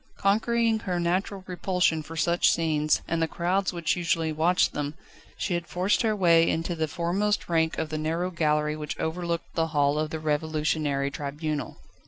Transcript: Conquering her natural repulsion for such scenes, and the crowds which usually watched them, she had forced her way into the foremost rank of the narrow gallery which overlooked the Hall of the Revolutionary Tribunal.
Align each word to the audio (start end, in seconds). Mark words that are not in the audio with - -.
Conquering 0.17 0.79
her 0.79 0.99
natural 0.99 1.43
repulsion 1.45 2.01
for 2.01 2.15
such 2.17 2.49
scenes, 2.51 3.03
and 3.07 3.21
the 3.21 3.27
crowds 3.27 3.71
which 3.71 3.95
usually 3.95 4.31
watched 4.33 4.73
them, 4.73 4.95
she 5.37 5.53
had 5.53 5.67
forced 5.67 6.01
her 6.01 6.15
way 6.15 6.49
into 6.49 6.73
the 6.73 6.87
foremost 6.87 7.47
rank 7.47 7.77
of 7.77 7.89
the 7.89 7.99
narrow 7.99 8.31
gallery 8.31 8.75
which 8.75 8.99
overlooked 8.99 9.53
the 9.53 9.67
Hall 9.67 9.99
of 9.99 10.09
the 10.09 10.17
Revolutionary 10.19 11.11
Tribunal. 11.11 11.77